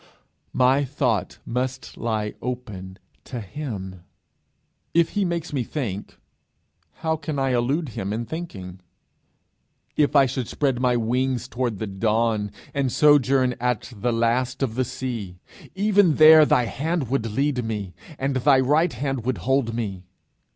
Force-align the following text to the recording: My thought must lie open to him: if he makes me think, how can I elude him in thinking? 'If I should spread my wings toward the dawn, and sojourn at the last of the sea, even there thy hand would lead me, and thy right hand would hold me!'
My 0.55 0.83
thought 0.83 1.37
must 1.45 1.95
lie 1.95 2.33
open 2.41 2.97
to 3.25 3.39
him: 3.39 4.01
if 4.95 5.09
he 5.09 5.23
makes 5.23 5.53
me 5.53 5.63
think, 5.63 6.17
how 7.05 7.15
can 7.15 7.37
I 7.37 7.49
elude 7.51 7.89
him 7.89 8.11
in 8.11 8.25
thinking? 8.25 8.79
'If 9.95 10.15
I 10.15 10.25
should 10.25 10.47
spread 10.47 10.79
my 10.81 10.95
wings 10.97 11.47
toward 11.47 11.77
the 11.77 11.85
dawn, 11.85 12.49
and 12.73 12.91
sojourn 12.91 13.53
at 13.59 13.93
the 13.95 14.11
last 14.11 14.63
of 14.63 14.73
the 14.73 14.85
sea, 14.85 15.37
even 15.75 16.15
there 16.15 16.47
thy 16.47 16.63
hand 16.63 17.11
would 17.11 17.27
lead 17.29 17.63
me, 17.63 17.93
and 18.17 18.37
thy 18.37 18.59
right 18.59 18.93
hand 18.93 19.23
would 19.23 19.37
hold 19.45 19.75
me!' 19.75 20.01